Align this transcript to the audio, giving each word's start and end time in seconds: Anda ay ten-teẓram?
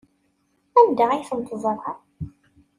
Anda 0.79 1.05
ay 1.09 1.23
ten-teẓram? 1.29 1.99